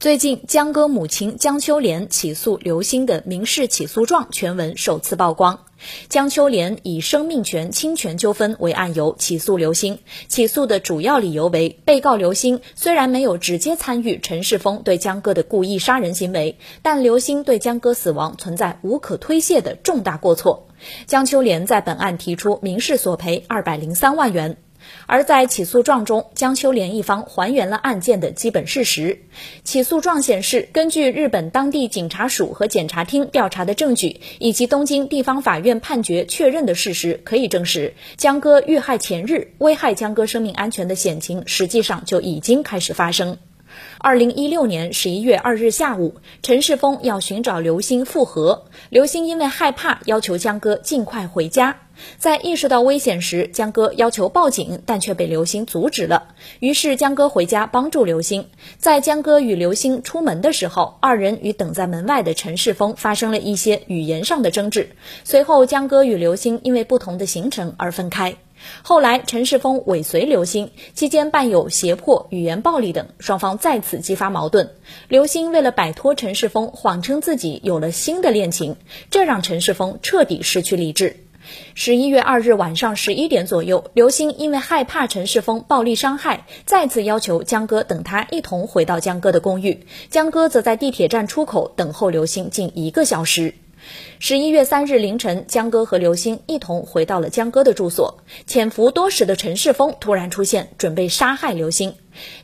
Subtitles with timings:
[0.00, 5.58] 最近，江歌母亲江秋莲起诉刘星的民事起诉状全文首次曝光。
[6.08, 20.68] 江秋莲以生命权侵权纠纷为案由起诉刘星，起诉的主要理由为，被告刘星虽然没有直接参与陈世峰对江歌的故意杀人行为，但刘星对江歌死亡存在无可推卸的重大过错。
[21.06, 24.56] 江秋莲在本案提出民事索赔二百零三万元。
[25.06, 29.22] 而在起诉状中，江秋莲一方还原了案件的基本事实。
[29.64, 43.38] 起诉状显示，根据日本当地警察署和检察厅调查的证据，以及东京地方法院判决确认的事实，可以证实，江歌遇害前日，危害江歌生命安全的险情实际上就已经开始发生。
[43.98, 51.76] 二零一六年十一月二日下午，陈世峰要寻找刘星复合，刘星因为害怕，要求江歌尽快回家。
[52.16, 56.28] 在意识到危险时，江歌要求报警，但却被刘星阻止了。
[56.58, 58.46] 于是江歌回家帮助刘星。
[58.78, 64.88] 在江歌与刘星出门的时候，二人与等在门外的陈世峰发生了一些语言上的争执。
[65.24, 68.36] 随后，江歌与刘星因为不同的行程而分开。
[68.82, 74.70] 后来，陈世峰尾随刘星，期间伴有胁迫、语言暴力等，双方再次激发矛盾。
[75.08, 78.76] 刘星为了摆脱陈世峰，谎称自己有了新的恋情，
[79.10, 81.16] 这让陈世峰彻底失去理智。
[81.74, 89.86] 十一月二日晚上十一点左右，刘星因为害怕陈世峰暴力伤害，再次要求江歌等他一同回到江歌的公寓。
[90.10, 93.54] 江歌则在地铁站出口等候刘星近一个小时。
[94.18, 98.18] 十一月三日凌晨，江歌和刘星一同回到了江歌的住所。
[98.46, 101.94] 潜伏多时的陈世峰突然出现，准备杀害刘星。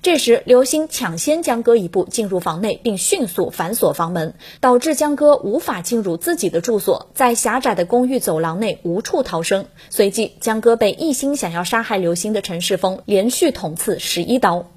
[0.01, 9.67] 这时，刘星抢先江歌一步进入房内，并迅速反锁房门，导致江歌无法进入自己的住所，在狭窄的公寓走廊内无处逃生。
[9.91, 14.71] 随即，江歌被一心想要杀害刘星的陈世峰连续捅刺十一刀。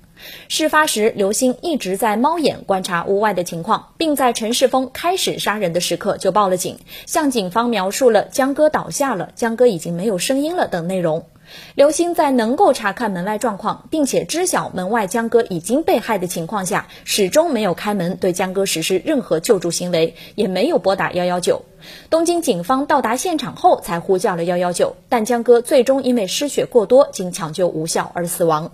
[0.48, 11.26] 事发时，刘星一直在猫眼观察屋外的情况，并在陈世峰开始杀人的时刻就报了警，向警方描述了江哥倒下了，江哥已经没有声音了等内容。
[11.74, 21.64] 刘星在能够查看门外状况，并且知晓门外江哥已经被害的情况下，始终没有开门对江哥实施任何救助行为，也没有拨打幺幺九。
[22.12, 28.72] 东京警方到达现场后才呼叫了幺幺九，但江哥最终因为失血过多，经抢救无效而死亡。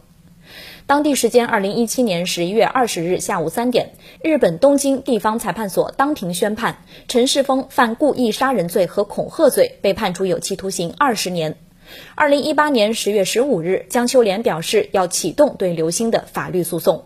[0.87, 11.57] 当地时间二零一七年十一月二十日下午三点，日本东京地方裁判所当庭宣判，陈世峰犯故意杀人罪和恐吓罪，被判处有期徒刑二十年。
[12.15, 17.05] 二零一八年十月十五日，江秋莲表示要启动对刘星的法律诉讼。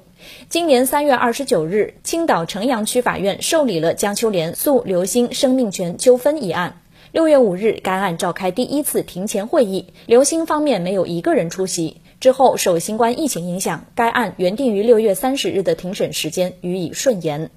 [0.49, 6.81] 今年三月二十九日，青岛城阳区法院受理了江秋莲诉刘星生命权纠纷一案。
[7.11, 12.01] 六月五日，该案召开第一次庭前会议，刘星方面没有一个人出席。
[12.19, 17.49] 之后，受新冠疫情影响，该案原定于六月三十日的庭审时间予以顺延。